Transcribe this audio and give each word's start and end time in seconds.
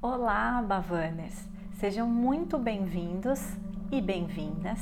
Olá, 0.00 0.62
Bavanas! 0.62 1.48
Sejam 1.72 2.06
muito 2.06 2.56
bem-vindos 2.56 3.40
e 3.90 4.00
bem-vindas 4.00 4.78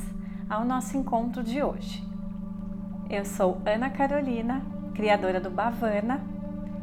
ao 0.47 0.63
nosso 0.63 0.95
encontro 0.95 1.43
de 1.43 1.63
hoje. 1.63 2.07
Eu 3.09 3.25
sou 3.25 3.57
Ana 3.65 3.89
Carolina, 3.89 4.61
criadora 4.95 5.41
do 5.41 5.49
Bavana, 5.49 6.23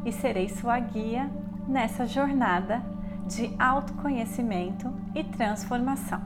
e 0.03 0.11
serei 0.11 0.49
sua 0.49 0.79
guia 0.79 1.29
nessa 1.67 2.07
jornada 2.07 2.81
de 3.27 3.53
autoconhecimento 3.59 4.91
e 5.13 5.23
transformação. 5.23 6.21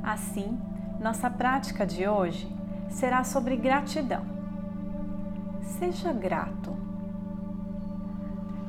Assim, 0.00 0.56
nossa 1.00 1.28
prática 1.28 1.84
de 1.84 2.06
hoje 2.06 2.46
será 2.88 3.24
sobre 3.24 3.56
gratidão. 3.56 4.24
Seja 5.60 6.12
grato. 6.12 6.72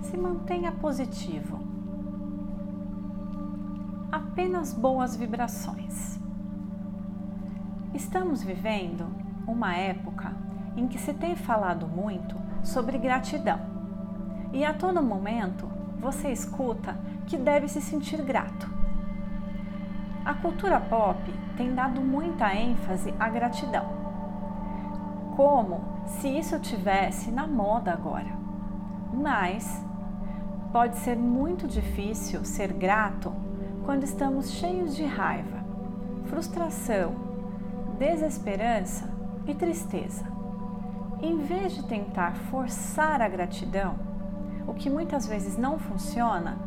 Se 0.01 0.17
mantenha 0.17 0.71
positivo. 0.71 1.74
Apenas 4.15 4.71
boas 4.71 5.13
vibrações. 5.13 6.17
Estamos 7.93 8.41
vivendo 8.41 9.05
uma 9.45 9.75
época 9.75 10.31
em 10.77 10.87
que 10.87 10.97
se 10.97 11.13
tem 11.13 11.35
falado 11.35 11.85
muito 11.85 12.33
sobre 12.63 12.97
gratidão. 12.97 13.59
E 14.53 14.63
a 14.63 14.73
todo 14.73 15.03
momento 15.03 15.69
você 15.99 16.29
escuta 16.31 16.97
que 17.27 17.35
deve 17.35 17.67
se 17.67 17.81
sentir 17.81 18.21
grato. 18.21 18.69
A 20.23 20.33
cultura 20.33 20.79
pop 20.79 21.19
tem 21.57 21.75
dado 21.75 21.99
muita 21.99 22.55
ênfase 22.55 23.13
à 23.19 23.27
gratidão, 23.27 23.85
como 25.35 25.83
se 26.07 26.29
isso 26.29 26.57
tivesse 26.61 27.31
na 27.31 27.45
moda 27.45 27.91
agora. 27.91 28.31
Mas 29.13 29.85
pode 30.71 30.95
ser 30.99 31.17
muito 31.17 31.67
difícil 31.67 32.45
ser 32.45 32.71
grato 32.71 33.43
quando 33.85 34.03
estamos 34.03 34.49
cheios 34.49 34.95
de 34.95 35.05
raiva, 35.05 35.63
frustração, 36.25 37.13
desesperança 37.99 39.07
e 39.45 39.53
tristeza. 39.53 40.25
Em 41.21 41.37
vez 41.37 41.75
de 41.75 41.83
tentar 41.83 42.35
forçar 42.49 43.21
a 43.21 43.29
gratidão, 43.29 43.95
o 44.67 44.73
que 44.73 44.89
muitas 44.89 45.27
vezes 45.27 45.55
não 45.55 45.77
funciona, 45.77 46.57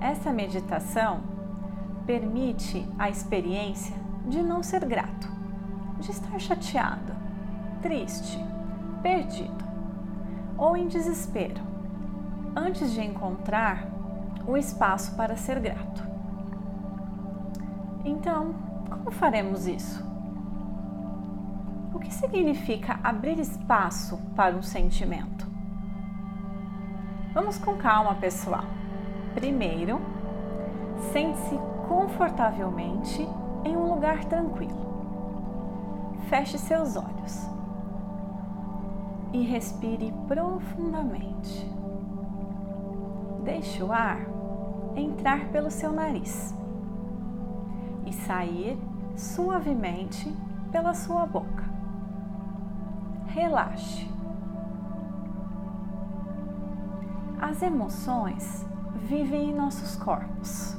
essa 0.00 0.32
meditação 0.32 1.20
permite 2.06 2.88
a 2.96 3.10
experiência 3.10 3.96
de 4.26 4.40
não 4.40 4.62
ser 4.62 4.84
grato, 4.84 5.28
de 5.98 6.12
estar 6.12 6.38
chateado, 6.38 7.12
triste, 7.82 8.38
perdido 9.02 9.66
ou 10.56 10.76
em 10.76 10.86
desespero, 10.86 11.60
antes 12.54 12.92
de 12.92 13.00
encontrar 13.00 13.88
o 14.46 14.56
espaço 14.56 15.16
para 15.16 15.36
ser 15.36 15.58
grato. 15.58 16.07
Então, 18.08 18.54
como 18.88 19.10
faremos 19.10 19.66
isso? 19.66 20.02
O 21.92 21.98
que 21.98 22.12
significa 22.12 22.98
abrir 23.04 23.38
espaço 23.38 24.18
para 24.34 24.56
um 24.56 24.62
sentimento? 24.62 25.46
Vamos 27.34 27.58
com 27.58 27.76
calma, 27.76 28.14
pessoal. 28.14 28.64
Primeiro, 29.34 30.00
sente-se 31.12 31.54
confortavelmente 31.86 33.28
em 33.62 33.76
um 33.76 33.92
lugar 33.92 34.24
tranquilo. 34.24 34.88
Feche 36.30 36.56
seus 36.56 36.96
olhos 36.96 37.46
e 39.34 39.42
respire 39.42 40.14
profundamente. 40.26 41.70
Deixe 43.44 43.82
o 43.82 43.92
ar 43.92 44.18
entrar 44.96 45.48
pelo 45.48 45.70
seu 45.70 45.92
nariz 45.92 46.57
e 48.08 48.12
sair 48.12 48.78
suavemente 49.16 50.34
pela 50.72 50.94
sua 50.94 51.26
boca 51.26 51.68
relaxe. 53.28 54.08
As 57.40 57.62
emoções 57.62 58.66
vivem 58.96 59.50
em 59.50 59.54
nossos 59.54 59.94
corpos. 59.96 60.76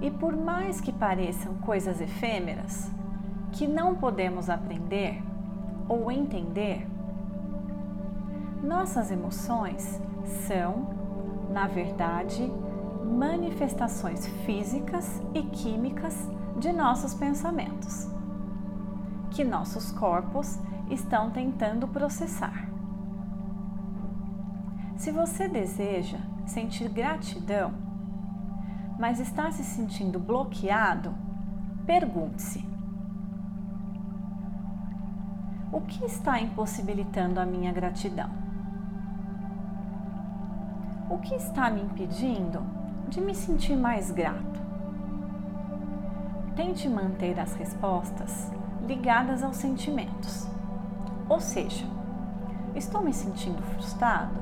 E 0.00 0.10
por 0.10 0.36
mais 0.36 0.80
que 0.80 0.92
pareçam 0.92 1.54
coisas 1.54 2.00
efêmeras, 2.00 2.90
que 3.52 3.66
não 3.66 3.94
podemos 3.94 4.50
aprender 4.50 5.22
ou 5.88 6.10
entender, 6.10 6.86
nossas 8.62 9.10
emoções 9.10 10.00
são, 10.46 10.88
na 11.50 11.66
verdade, 11.66 12.52
manifestações 13.04 14.26
físicas 14.44 15.20
e 15.34 15.42
químicas 15.42 16.28
de 16.58 16.72
nossos 16.72 17.14
pensamentos, 17.14 18.08
que 19.30 19.44
nossos 19.44 19.90
corpos 19.92 20.58
estão 20.90 21.30
tentando 21.30 21.88
processar. 21.88 22.68
Se 24.96 25.10
você 25.10 25.48
deseja 25.48 26.18
sentir 26.46 26.88
gratidão, 26.88 27.72
mas 28.98 29.18
está 29.18 29.50
se 29.50 29.64
sentindo 29.64 30.18
bloqueado, 30.18 31.14
pergunte-se: 31.84 32.64
O 35.72 35.80
que 35.80 36.04
está 36.04 36.40
impossibilitando 36.40 37.40
a 37.40 37.46
minha 37.46 37.72
gratidão? 37.72 38.30
O 41.10 41.18
que 41.18 41.34
está 41.34 41.68
me 41.70 41.82
impedindo 41.82 42.81
de 43.12 43.20
me 43.20 43.34
sentir 43.34 43.76
mais 43.76 44.10
grato? 44.10 44.58
Tente 46.56 46.88
manter 46.88 47.38
as 47.38 47.52
respostas 47.52 48.50
ligadas 48.86 49.42
aos 49.42 49.56
sentimentos. 49.56 50.48
Ou 51.28 51.38
seja, 51.38 51.84
estou 52.74 53.02
me 53.02 53.12
sentindo 53.12 53.60
frustrado? 53.74 54.32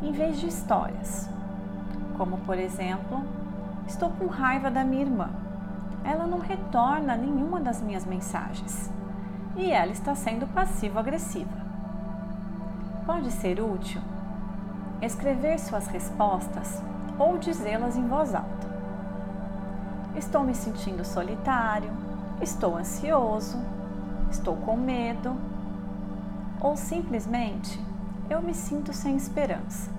Em 0.00 0.12
vez 0.12 0.38
de 0.38 0.46
histórias, 0.46 1.28
como 2.16 2.38
por 2.38 2.56
exemplo, 2.56 3.24
estou 3.84 4.10
com 4.10 4.28
raiva 4.28 4.70
da 4.70 4.84
minha 4.84 5.02
irmã. 5.02 5.30
Ela 6.04 6.28
não 6.28 6.38
retorna 6.38 7.16
nenhuma 7.16 7.58
das 7.58 7.82
minhas 7.82 8.06
mensagens 8.06 8.88
e 9.56 9.68
ela 9.72 9.90
está 9.90 10.14
sendo 10.14 10.46
passivo-agressiva. 10.54 11.58
Pode 13.04 13.32
ser 13.32 13.60
útil 13.60 14.00
escrever 15.00 15.58
suas 15.58 15.86
respostas 15.86 16.82
ou 17.18 17.38
dizê-las 17.38 17.96
em 17.96 18.06
voz 18.06 18.34
alta. 18.34 18.68
Estou 20.16 20.42
me 20.42 20.54
sentindo 20.54 21.04
solitário, 21.04 21.90
estou 22.40 22.76
ansioso, 22.76 23.58
estou 24.30 24.56
com 24.56 24.76
medo 24.76 25.36
ou 26.60 26.76
simplesmente 26.76 27.80
eu 28.28 28.42
me 28.42 28.54
sinto 28.54 28.92
sem 28.92 29.16
esperança. 29.16 29.90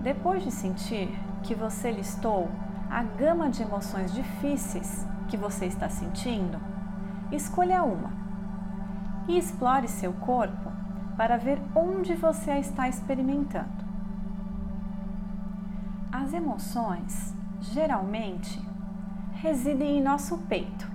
Depois 0.00 0.42
de 0.42 0.50
sentir 0.50 1.08
que 1.42 1.54
você 1.54 1.90
listou 1.90 2.48
a 2.90 3.02
gama 3.02 3.48
de 3.48 3.62
emoções 3.62 4.12
difíceis 4.12 5.06
que 5.28 5.36
você 5.36 5.66
está 5.66 5.88
sentindo, 5.88 6.58
escolha 7.30 7.82
uma 7.82 8.10
e 9.26 9.38
explore 9.38 9.88
seu 9.88 10.12
corpo 10.12 10.70
para 11.16 11.36
ver 11.36 11.60
onde 11.74 12.14
você 12.14 12.50
a 12.52 12.58
está 12.58 12.88
experimentando. 12.88 13.82
As 16.10 16.32
emoções 16.32 17.34
geralmente 17.60 18.60
residem 19.34 19.98
em 19.98 20.02
nosso 20.02 20.38
peito 20.48 20.90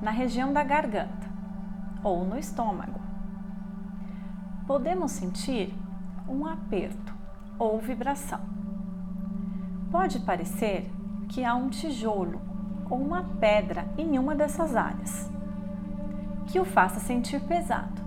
na 0.00 0.10
região 0.10 0.52
da 0.52 0.64
garganta 0.64 1.28
ou 2.02 2.24
no 2.24 2.38
estômago. 2.38 3.00
Podemos 4.66 5.12
sentir 5.12 5.74
um 6.28 6.46
aperto 6.46 7.14
ou 7.58 7.78
vibração. 7.78 8.40
Pode 9.90 10.20
parecer 10.20 10.90
que 11.28 11.44
há 11.44 11.54
um 11.54 11.68
tijolo 11.68 12.40
ou 12.88 12.98
uma 12.98 13.24
pedra 13.40 13.86
em 13.98 14.18
uma 14.18 14.34
dessas 14.34 14.74
áreas, 14.74 15.30
que 16.46 16.58
o 16.58 16.64
faça 16.64 16.98
sentir 16.98 17.40
pesado. 17.42 17.99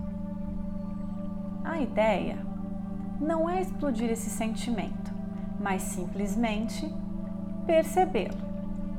A 1.64 1.80
ideia 1.80 2.38
não 3.20 3.48
é 3.48 3.60
explodir 3.60 4.10
esse 4.10 4.28
sentimento, 4.28 5.12
mas 5.58 5.82
simplesmente 5.82 6.92
percebê-lo 7.66 8.36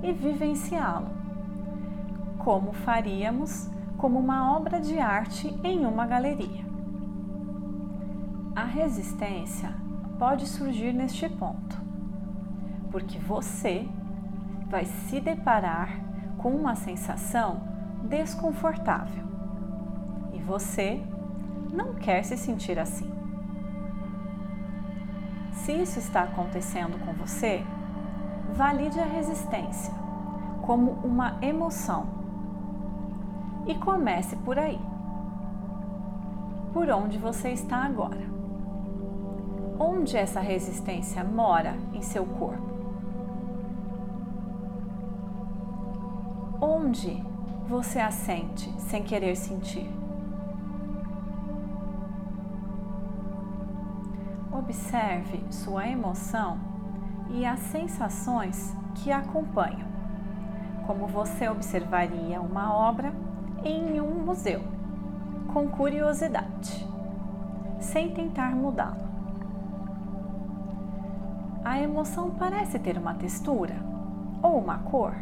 e 0.02 0.12
vivenciá-lo 0.12 1.16
como 2.46 2.74
faríamos 2.74 3.70
como 3.98 4.20
uma 4.20 4.56
obra 4.56 4.80
de 4.80 5.00
arte 5.00 5.48
em 5.64 5.86
uma 5.86 6.06
galeria. 6.06 6.64
A 8.56 8.64
resistência 8.64 9.74
pode 10.20 10.48
surgir 10.48 10.94
neste 10.94 11.28
ponto, 11.28 11.82
porque 12.92 13.18
você 13.18 13.88
vai 14.68 14.86
se 14.86 15.20
deparar 15.20 16.00
com 16.38 16.52
uma 16.52 16.76
sensação 16.76 17.62
desconfortável 18.04 19.24
e 20.34 20.40
você 20.40 21.02
não 21.76 21.94
quer 21.94 22.24
se 22.24 22.38
sentir 22.38 22.80
assim. 22.80 23.12
Se 25.52 25.74
isso 25.74 26.00
está 26.00 26.24
acontecendo 26.24 26.98
com 27.06 27.14
você, 27.14 27.64
valide 28.54 29.00
a 29.00 29.06
resistência 29.06 29.94
como 30.62 30.92
uma 31.04 31.38
emoção 31.42 32.08
e 33.68 33.76
comece 33.76 34.36
por 34.38 34.58
aí. 34.58 34.80
Por 36.72 36.90
onde 36.90 37.18
você 37.18 37.50
está 37.50 37.78
agora? 37.78 38.22
Onde 39.80 40.16
essa 40.16 40.40
resistência 40.40 41.24
mora 41.24 41.76
em 41.94 42.02
seu 42.02 42.26
corpo? 42.26 42.76
Onde 46.62 47.22
você 47.68 48.00
a 48.00 48.12
sente 48.12 48.70
sem 48.80 49.04
querer 49.04 49.36
sentir? 49.36 50.05
Observe 54.58 55.44
sua 55.52 55.86
emoção 55.86 56.58
e 57.30 57.46
as 57.46 57.60
sensações 57.60 58.74
que 58.96 59.12
a 59.12 59.18
acompanham, 59.18 59.86
como 60.88 61.08
você 61.08 61.50
observaria 61.50 62.40
uma 62.40 62.74
obra 62.74 63.14
em 63.66 64.00
um 64.00 64.24
museu, 64.24 64.62
com 65.52 65.68
curiosidade, 65.68 66.88
sem 67.82 68.14
tentar 68.14 68.56
mudá-la. 68.56 68.96
A 71.66 71.78
emoção 71.82 72.32
parece 72.32 72.80
ter 72.80 72.98
uma 72.98 73.14
textura 73.14 73.76
ou 74.42 74.58
uma 74.58 74.78
cor? 74.78 75.16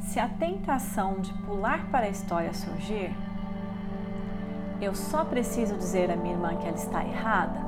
Se 0.00 0.18
a 0.18 0.28
tentação 0.28 1.20
de 1.20 1.32
pular 1.44 1.86
para 1.92 2.06
a 2.06 2.10
história 2.10 2.52
surgir, 2.52 3.14
eu 4.80 4.94
só 4.94 5.24
preciso 5.24 5.76
dizer 5.76 6.10
à 6.10 6.16
minha 6.16 6.34
irmã 6.34 6.56
que 6.56 6.66
ela 6.66 6.76
está 6.76 7.04
errada? 7.04 7.60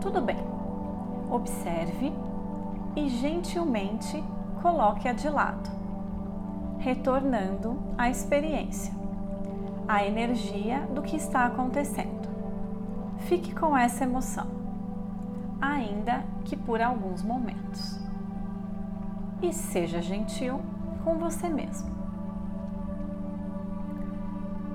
Tudo 0.00 0.20
bem. 0.20 0.38
Observe 1.30 2.12
e 2.94 3.08
gentilmente 3.08 4.22
coloque-a 4.62 5.12
de 5.12 5.28
lado, 5.28 5.70
retornando 6.78 7.78
à 7.96 8.08
experiência, 8.08 8.92
à 9.86 10.04
energia 10.04 10.80
do 10.94 11.02
que 11.02 11.16
está 11.16 11.46
acontecendo. 11.46 12.28
Fique 13.20 13.54
com 13.54 13.76
essa 13.76 14.04
emoção, 14.04 14.46
ainda 15.60 16.24
que 16.44 16.56
por 16.56 16.80
alguns 16.80 17.22
momentos. 17.22 17.98
E 19.42 19.52
seja 19.52 20.00
gentil 20.00 20.60
com 21.04 21.16
você 21.18 21.48
mesmo. 21.48 21.97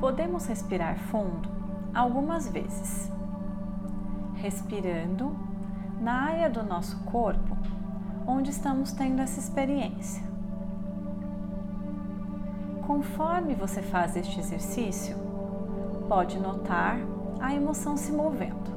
Podemos 0.03 0.47
respirar 0.47 0.99
fundo 0.99 1.47
algumas 1.93 2.49
vezes, 2.49 3.09
respirando 4.33 5.33
na 6.01 6.23
área 6.23 6.49
do 6.49 6.61
nosso 6.61 7.01
corpo 7.05 7.55
onde 8.27 8.49
estamos 8.49 8.91
tendo 8.91 9.21
essa 9.21 9.39
experiência. 9.39 10.21
Conforme 12.85 13.55
você 13.55 13.81
faz 13.81 14.17
este 14.17 14.41
exercício, 14.41 15.15
pode 16.09 16.37
notar 16.37 16.97
a 17.39 17.55
emoção 17.55 17.95
se 17.95 18.11
movendo 18.11 18.73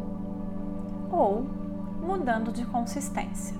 ou 1.10 1.42
mudando 2.06 2.52
de 2.52 2.64
consistência, 2.66 3.56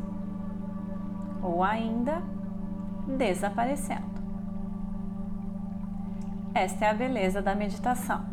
ou 1.43 1.65
ainda 1.65 2.23
desaparecendo. 3.09 4.26
Esta 6.57 6.87
é 6.87 6.91
a 6.91 6.95
beleza 6.95 7.43
da 7.43 7.55
meditação. 7.55 8.25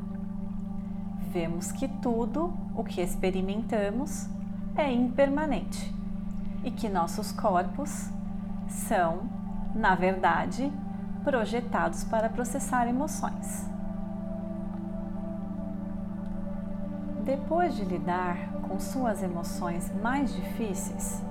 Vemos 1.34 1.74
que 1.74 1.90
tudo 1.90 2.54
o 2.74 2.82
que 2.82 3.02
experimentamos 3.02 4.30
é 4.78 4.90
impermanente 4.90 5.94
e 6.64 6.72
que 6.72 6.88
nossos 6.88 7.34
corpos 7.34 8.10
são, 8.70 9.24
na 9.76 9.94
verdade, 9.94 10.72
projetados 11.26 12.06
para 12.06 12.30
processar 12.30 12.88
emoções. 12.88 13.70
Depois 17.26 17.76
de 17.76 17.84
lidar 17.84 18.38
com 18.70 18.80
suas 18.80 19.22
emoções 19.22 19.92
mais 20.02 20.34
difíceis, 20.34 21.22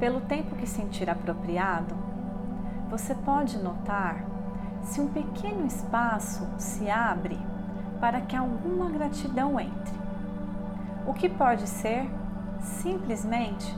pelo 0.00 0.22
tempo 0.22 0.56
que 0.56 0.66
sentir 0.66 1.10
apropriado, 1.10 1.94
você 2.88 3.14
pode 3.14 3.58
notar 3.58 4.37
se 4.84 5.00
um 5.00 5.08
pequeno 5.08 5.66
espaço 5.66 6.46
se 6.58 6.90
abre 6.90 7.38
para 8.00 8.20
que 8.20 8.36
alguma 8.36 8.88
gratidão 8.90 9.58
entre. 9.58 9.98
O 11.06 11.12
que 11.12 11.28
pode 11.28 11.66
ser 11.66 12.08
simplesmente: 12.60 13.76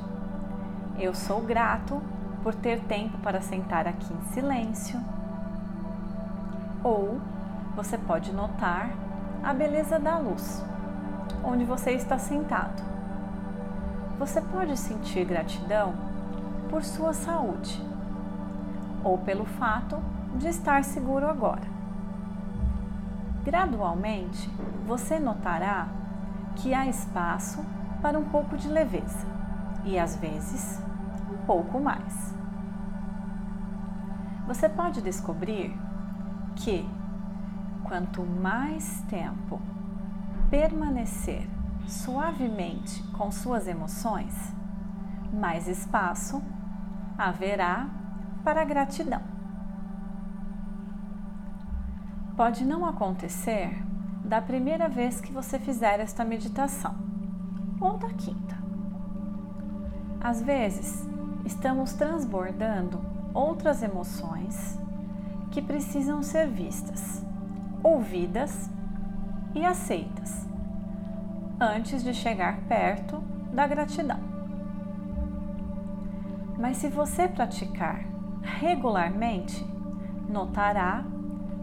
eu 0.99 1.14
sou 1.14 1.41
grato 1.41 2.00
por 2.43 2.55
ter 2.55 2.81
tempo 2.81 3.19
para 3.19 3.41
sentar 3.41 3.87
aqui 3.87 4.12
em 4.12 4.32
silêncio. 4.32 5.00
Ou 6.82 7.20
você 7.76 7.99
pode 7.99 8.32
notar 8.32 8.91
a 9.43 9.53
beleza 9.53 9.99
da 9.99 10.19
luz, 10.19 10.64
onde 11.44 11.64
você 11.64 11.93
está 11.93 12.19
sentado. 12.19 12.82
Você 14.19 14.41
pode 14.41 14.76
sentir 14.76 15.25
gratidão 15.25 15.94
por 16.69 16.85
sua 16.85 17.12
saúde 17.12 17.82
ou 19.03 19.17
pelo 19.19 19.44
fato 19.44 19.99
de 20.37 20.49
estar 20.49 20.85
seguro 20.85 21.29
agora. 21.29 21.69
Gradualmente, 23.44 24.50
você 24.87 25.19
notará 25.19 25.88
que 26.56 26.75
há 26.75 26.87
espaço 26.87 27.65
para 28.03 28.19
um 28.19 28.25
pouco 28.25 28.56
de 28.56 28.69
leveza 28.69 29.27
e 29.85 29.99
às 29.99 30.17
vezes 30.17 30.81
um 31.31 31.47
pouco 31.47 31.81
mais. 31.81 32.35
Você 34.47 34.69
pode 34.69 35.00
descobrir 35.00 35.77
que 36.56 36.88
quanto 37.85 38.23
mais 38.23 39.00
tempo 39.09 39.61
permanecer 40.50 41.49
suavemente 41.87 43.03
com 43.12 43.31
suas 43.31 43.67
emoções, 43.67 44.55
mais 45.32 45.69
espaço 45.69 46.43
haverá 47.17 47.88
para 48.44 48.65
gratidão. 48.65 49.30
Pode 52.40 52.64
não 52.64 52.87
acontecer 52.87 53.70
da 54.25 54.40
primeira 54.40 54.88
vez 54.88 55.20
que 55.20 55.31
você 55.31 55.58
fizer 55.58 56.00
esta 56.00 56.25
meditação 56.25 56.94
ou 57.78 57.98
da 57.98 58.08
quinta. 58.08 58.56
Às 60.19 60.41
vezes, 60.41 61.06
estamos 61.44 61.93
transbordando 61.93 62.98
outras 63.34 63.82
emoções 63.82 64.81
que 65.50 65.60
precisam 65.60 66.22
ser 66.22 66.48
vistas, 66.48 67.22
ouvidas 67.82 68.70
e 69.55 69.62
aceitas 69.62 70.48
antes 71.60 72.03
de 72.03 72.15
chegar 72.15 72.62
perto 72.62 73.19
da 73.53 73.67
gratidão. 73.67 74.19
Mas 76.58 76.79
se 76.79 76.88
você 76.88 77.29
praticar 77.29 78.03
regularmente, 78.41 79.62
notará 80.26 81.05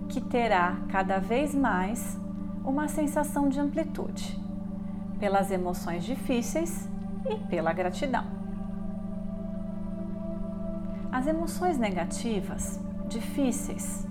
que 0.07 0.21
terá 0.21 0.77
cada 0.89 1.19
vez 1.19 1.53
mais 1.53 2.17
uma 2.63 2.87
sensação 2.87 3.49
de 3.49 3.59
amplitude, 3.59 4.39
pelas 5.19 5.51
emoções 5.51 6.03
difíceis 6.03 6.87
e 7.29 7.35
pela 7.47 7.73
gratidão. 7.73 8.25
As 11.11 11.27
emoções 11.27 11.77
negativas, 11.77 12.79
difíceis, 13.07 14.05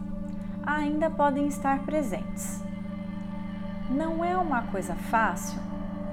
ainda 0.65 1.11
podem 1.11 1.47
estar 1.47 1.85
presentes. 1.85 2.62
Não 3.91 4.25
é 4.25 4.37
uma 4.37 4.62
coisa 4.62 4.95
fácil 4.95 5.61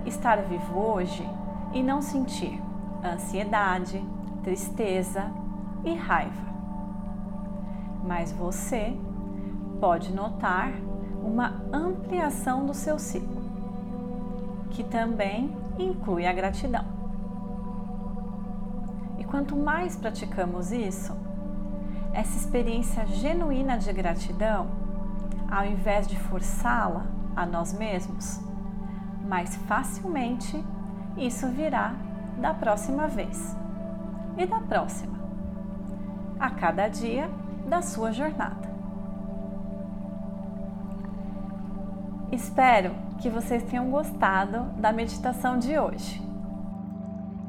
estar 0.06 0.38
vivo 0.44 0.78
hoje 0.78 1.28
e 1.74 1.82
não 1.82 2.02
sentir 2.02 2.62
ansiedade, 3.04 4.04
tristeza 4.44 5.32
e 5.84 5.94
raiva. 5.96 6.54
Mas 8.06 8.32
você 8.32 8.96
pode 9.84 10.14
notar 10.14 10.72
uma 11.22 11.62
ampliação 11.74 12.66
do 12.66 12.74
seu 12.74 12.98
ciclo, 12.98 13.44
que 14.70 14.82
também 14.82 15.54
inclui 15.78 16.26
a 16.26 16.32
gratidão. 16.32 16.86
E 19.18 19.26
quanto 19.26 19.58
mais 19.58 19.98
praticamos 19.98 20.72
isso, 20.72 21.14
essa 22.14 22.38
experiência 22.38 23.06
genuína 23.08 23.78
de 23.78 23.92
gratidão, 23.92 24.70
ao 25.52 25.66
invés 25.66 26.08
de 26.08 26.18
forçá-la 26.18 27.06
a 27.36 27.46
nós 27.46 27.74
mesmos, 27.74 28.40
mais 29.28 29.54
facilmente 29.68 30.64
isso 31.18 31.46
virá 31.50 31.94
da 32.38 32.54
próxima 32.54 33.10
vez 33.10 33.54
e 34.38 34.46
da 34.46 34.62
próxima, 34.62 35.20
a 36.40 36.50
cada 36.52 36.88
dia 36.88 37.30
da 37.68 37.82
sua 37.82 38.14
jornada. 38.14 38.73
Espero 42.34 42.96
que 43.20 43.30
vocês 43.30 43.62
tenham 43.62 43.92
gostado 43.92 44.64
da 44.82 44.92
meditação 44.92 45.60
de 45.60 45.78
hoje. 45.78 46.20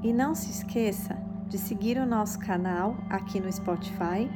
E 0.03 0.13
não 0.13 0.35
se 0.35 0.51
esqueça 0.51 1.17
de 1.49 1.57
seguir 1.57 1.97
o 1.97 2.05
nosso 2.05 2.39
canal 2.39 2.95
aqui 3.09 3.41
no 3.41 3.51
Spotify 3.51 4.31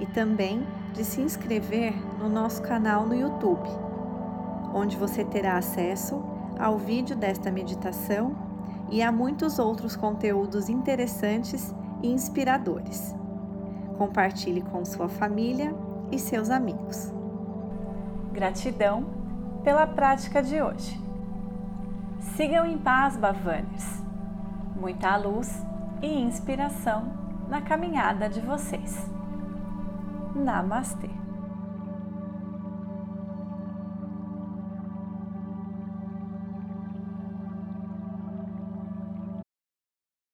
e 0.00 0.06
também 0.06 0.66
de 0.92 1.04
se 1.04 1.20
inscrever 1.20 1.94
no 2.18 2.28
nosso 2.28 2.62
canal 2.62 3.06
no 3.06 3.14
YouTube, 3.14 3.68
onde 4.74 4.96
você 4.96 5.24
terá 5.24 5.56
acesso 5.56 6.20
ao 6.58 6.78
vídeo 6.78 7.14
desta 7.14 7.52
meditação 7.52 8.34
e 8.90 9.00
a 9.00 9.12
muitos 9.12 9.56
outros 9.60 9.94
conteúdos 9.94 10.68
interessantes 10.68 11.72
e 12.02 12.08
inspiradores. 12.08 13.14
Compartilhe 13.96 14.62
com 14.62 14.84
sua 14.84 15.08
família 15.08 15.72
e 16.10 16.18
seus 16.18 16.50
amigos. 16.50 17.12
Gratidão 18.32 19.15
pela 19.66 19.84
prática 19.84 20.40
de 20.40 20.62
hoje. 20.62 20.96
Sigam 22.36 22.64
em 22.64 22.78
paz, 22.78 23.16
Bavanes. 23.16 24.00
Muita 24.76 25.16
luz 25.16 25.60
e 26.00 26.06
inspiração 26.06 27.12
na 27.48 27.60
caminhada 27.60 28.28
de 28.28 28.40
vocês. 28.40 29.10
Namastê. 30.36 31.15